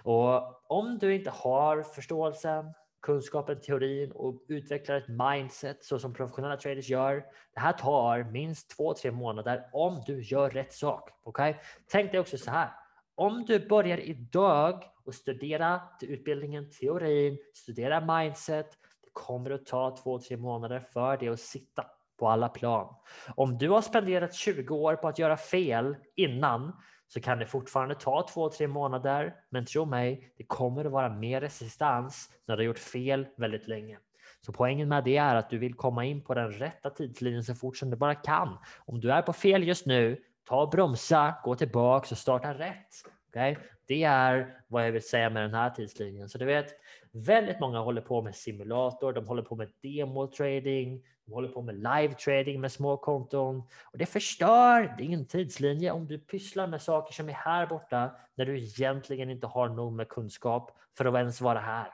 [0.04, 6.58] Och om du inte har förståelsen, kunskapen, teorin och utvecklar ett mindset så som professionella
[6.58, 7.26] traders gör.
[7.54, 11.10] Det här tar minst två, tre månader om du gör rätt sak.
[11.24, 11.54] Okay?
[11.92, 12.70] Tänk dig också så här.
[13.16, 18.70] Om du börjar idag och studera utbildningen, teorin, studera mindset.
[19.04, 21.86] Det kommer att ta två, tre månader för det att sitta
[22.20, 22.96] på alla plan.
[23.36, 26.74] Om du har spenderat 20 år på att göra fel innan
[27.14, 29.36] så kan det fortfarande ta två, tre månader.
[29.50, 33.68] Men tro mig, det kommer att vara mer resistans när du har gjort fel väldigt
[33.68, 33.98] länge.
[34.42, 37.56] Så poängen med det är att du vill komma in på den rätta tidslinjen så
[37.56, 38.58] fort som du bara kan.
[38.86, 42.94] Om du är på fel just nu, ta och bromsa, gå tillbaks och starta rätt.
[43.30, 43.56] Okay?
[43.88, 46.30] Det är vad jag vill säga med den här tidslinjen.
[46.30, 46.68] Så du vet,
[47.12, 51.62] väldigt många håller på med simulator, de håller på med demo trading, de håller på
[51.62, 56.82] med live trading med små konton och det förstör din tidslinje om du pysslar med
[56.82, 61.16] saker som är här borta när du egentligen inte har nog med kunskap för att
[61.16, 61.88] ens vara här.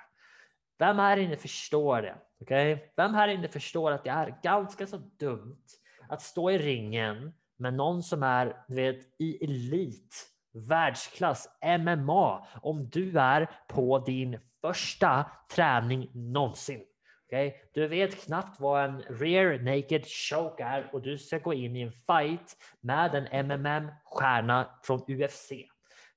[0.80, 2.15] Vem här inne förstår det?
[2.39, 2.78] Okay?
[2.95, 5.63] Vem här inne förstår att det är ganska så dumt
[6.10, 11.49] att stå i ringen med någon som är vet, i elit, världsklass,
[11.80, 16.86] MMA, om du är på din första träning någonsin.
[17.25, 17.54] Okay?
[17.73, 21.82] Du vet knappt vad en rear naked choke är och du ska gå in i
[21.82, 25.51] en fight med en MMM-stjärna från UFC.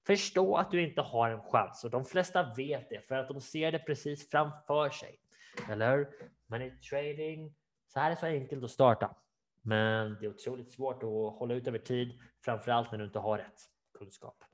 [0.07, 3.41] Förstå att du inte har en chans och de flesta vet det för att de
[3.41, 5.19] ser det precis framför sig.
[5.71, 6.09] Eller hur?
[6.47, 7.55] Men i trading
[7.87, 9.15] så här är det så enkelt att starta.
[9.63, 13.19] Men det är otroligt svårt att hålla ut över tid, framför allt när du inte
[13.19, 13.61] har rätt
[13.99, 14.45] kunskap.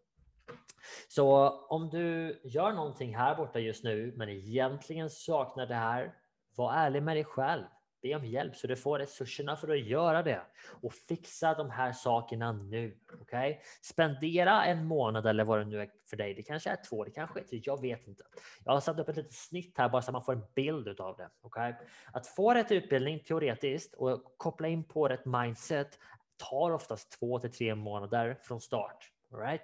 [1.09, 6.14] Så om du gör någonting här borta just nu, men egentligen saknar det här,
[6.57, 7.64] var ärlig med dig själv.
[8.03, 10.40] Be om hjälp så du får resurserna för att göra det
[10.83, 12.99] och fixa de här sakerna nu.
[13.20, 13.57] Okay?
[13.83, 16.35] Spendera en månad eller vad det nu är för dig.
[16.35, 18.25] Det kanske är två, det kanske är tre, jag vet inte.
[18.64, 21.01] Jag har satt upp ett litet snitt här bara så att man får en bild
[21.01, 21.31] av det.
[21.42, 21.73] Okay?
[22.12, 25.99] Att få rätt utbildning teoretiskt och koppla in på rätt mindset
[26.37, 29.11] tar oftast två till tre månader från start.
[29.33, 29.62] All right?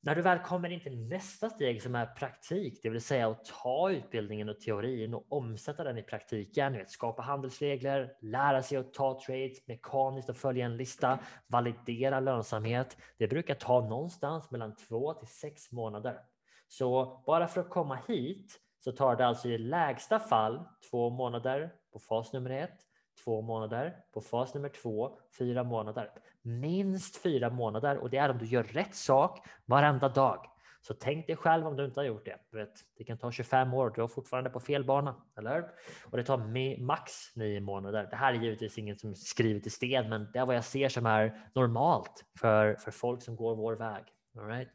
[0.00, 3.44] När du väl kommer in till nästa steg som är praktik, det vill säga att
[3.44, 8.94] ta utbildningen och teorin och omsätta den i praktiken, vet, skapa handelsregler, lära sig att
[8.94, 12.96] ta trades mekaniskt och följa en lista, validera lönsamhet.
[13.18, 16.20] Det brukar ta någonstans mellan två till sex månader.
[16.68, 21.72] Så bara för att komma hit så tar det alltså i lägsta fall två månader
[21.92, 22.78] på fas nummer ett,
[23.24, 26.10] två månader på fas nummer två, fyra månader
[26.46, 30.46] minst fyra månader och det är om du gör rätt sak varenda dag.
[30.86, 32.36] Så tänk dig själv om du inte har gjort det.
[32.50, 35.70] Du vet, det kan ta 25 år, du är fortfarande på fel bana, eller
[36.04, 38.08] Och det tar max nio månader.
[38.10, 40.64] Det här är givetvis inget som är skrivet i sten, men det är vad jag
[40.64, 44.04] ser som är normalt för, för folk som går vår väg.
[44.38, 44.68] All right?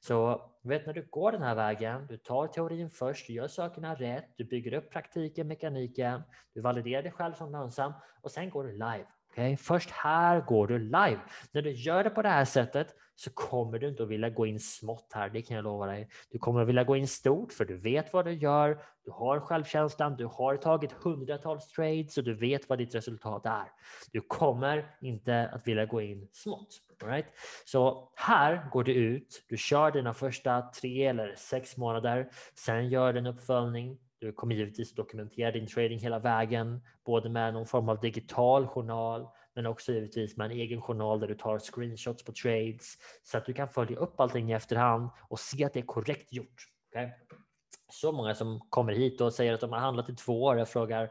[0.00, 3.94] Så vet när du går den här vägen, du tar teorin först, du gör sakerna
[3.94, 6.22] rätt, du bygger upp praktiken, mekaniken,
[6.54, 9.06] du validerar dig själv som lönsam och sen går du live.
[9.36, 9.56] Okay?
[9.56, 11.20] Först här går du live.
[11.52, 14.46] När du gör det på det här sättet så kommer du inte att vilja gå
[14.46, 16.08] in smått här, det kan jag lova dig.
[16.30, 19.40] Du kommer att vilja gå in stort för du vet vad du gör, du har
[19.40, 23.72] självkänslan, du har tagit hundratals trades och du vet vad ditt resultat är.
[24.12, 26.82] Du kommer inte att vilja gå in smått.
[27.04, 27.26] Right?
[27.64, 33.12] Så här går du ut, du kör dina första tre eller sex månader, sen gör
[33.12, 37.88] du en uppföljning, du kommer givetvis dokumentera din trading hela vägen, både med någon form
[37.88, 42.32] av digital journal, men också givetvis med en egen journal där du tar screenshots på
[42.32, 45.86] trades så att du kan följa upp allting i efterhand och se att det är
[45.86, 46.66] korrekt gjort.
[46.90, 47.08] Okay?
[47.92, 50.58] Så många som kommer hit och säger att de har handlat i två år.
[50.58, 51.10] Jag frågar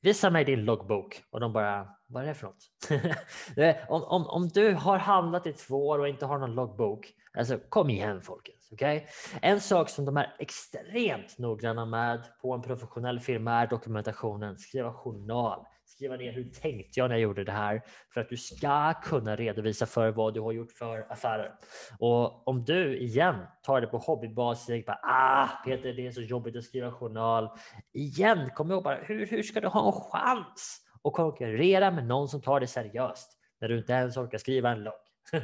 [0.00, 3.88] visa mig din loggbok och de bara vad är det för något?
[3.88, 7.58] om, om, om du har handlat i två år och inte har någon loggbok, alltså
[7.68, 8.72] kom igen folkens.
[8.72, 9.00] Okay?
[9.42, 14.92] En sak som de är extremt noggranna med på en professionell firma är dokumentationen, skriva
[14.92, 17.82] journal, skriva ner hur tänkte jag när jag gjorde det här
[18.14, 21.54] för att du ska kunna redovisa för vad du har gjort för affärer.
[21.98, 26.56] Och om du igen tar det på hobbybasis, bara, ah Peter det är så jobbigt
[26.56, 27.48] att skriva journal.
[27.92, 32.28] Igen, kom ihåg bara hur, hur ska du ha en chans att konkurrera med någon
[32.28, 34.94] som tar det seriöst när du inte ens orkar skriva en logg.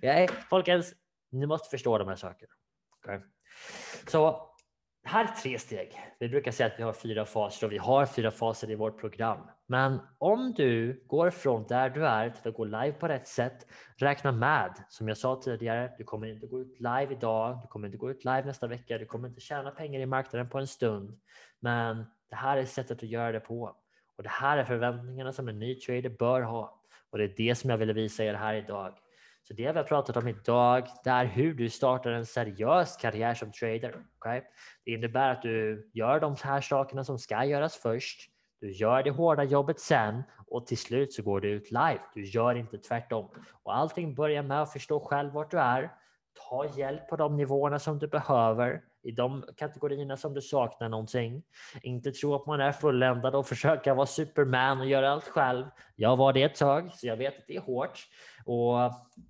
[0.00, 0.94] ja, folkens,
[1.32, 2.52] ni måste förstå de här sakerna.
[2.98, 3.20] Okay.
[4.06, 4.48] Så
[5.04, 6.00] här är tre steg.
[6.20, 9.00] Vi brukar säga att vi har fyra faser och vi har fyra faser i vårt
[9.00, 9.38] program.
[9.66, 13.66] Men om du går från där du är till att gå live på rätt sätt,
[13.96, 17.86] räkna med, som jag sa tidigare, du kommer inte gå ut live idag, du kommer
[17.86, 20.66] inte gå ut live nästa vecka, du kommer inte tjäna pengar i marknaden på en
[20.66, 21.20] stund.
[21.60, 23.76] Men det här är sättet att göra det på.
[24.16, 26.82] Och det här är förväntningarna som en ny trader bör ha.
[27.10, 28.94] Och det är det som jag ville visa er här idag.
[29.42, 33.34] Så det vi har pratat om idag, det är hur du startar en seriös karriär
[33.34, 33.94] som trader.
[34.16, 34.40] Okay?
[34.84, 38.30] Det innebär att du gör de här sakerna som ska göras först.
[38.60, 42.00] Du gör det hårda jobbet sen och till slut så går du ut live.
[42.14, 43.30] Du gör inte tvärtom.
[43.62, 45.92] Och allting börjar med att förstå själv vart du är.
[46.48, 51.42] Ta hjälp på de nivåerna som du behöver i de kategorierna som du saknar någonting.
[51.82, 55.64] Inte tro att man är fulländad och försöka vara superman och göra allt själv.
[55.96, 58.08] Jag var det ett tag, så jag vet att det är hårt.
[58.44, 58.76] Och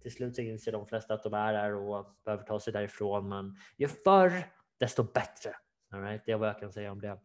[0.03, 3.29] till slut så inser de flesta att de är där och behöver ta sig därifrån.
[3.29, 4.33] Men ju förr,
[4.79, 5.57] desto bättre.
[5.93, 6.23] All right?
[6.27, 7.19] Det är vad jag kan säga om det.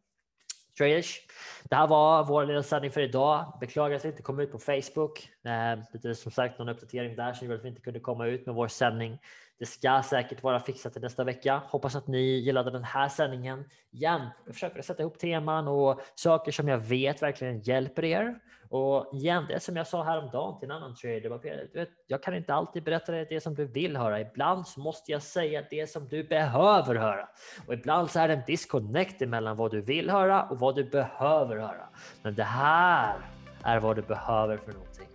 [0.78, 1.22] Traders.
[1.64, 3.58] Det här var vår lilla sändning för idag.
[3.60, 5.30] Beklagar att vi inte kom ut på Facebook.
[5.44, 8.28] Eh, det är som sagt någon uppdatering där som gjorde att vi inte kunde komma
[8.28, 9.20] ut med vår sändning.
[9.60, 11.62] Det ska säkert vara fixat till nästa vecka.
[11.66, 13.66] Hoppas att ni gillade den här sändningen.
[13.92, 18.40] Igen, jag försöker sätta ihop teman och saker som jag vet verkligen hjälper er.
[18.70, 21.40] Och igen, det som jag sa häromdagen till en annan trader.
[21.74, 24.22] Du vet, jag kan inte alltid berätta det, det som du vill höra.
[24.22, 27.30] Ibland så måste jag säga det som du behöver höra.
[27.68, 30.84] Och ibland så är det en disconnect mellan vad du vill höra och vad du
[30.84, 31.90] behöver höra.
[32.24, 33.16] Men det här
[33.64, 35.08] är vad du behöver för någonting.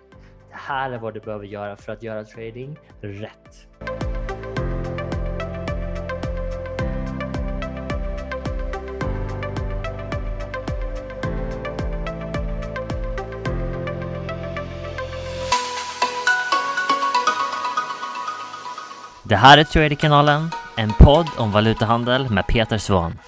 [0.49, 3.72] Det här är vad du behöver göra för att göra trading rätt.
[19.33, 23.19] Det här är Traderkanalen, en podd om valutahandel med Peter Svahn.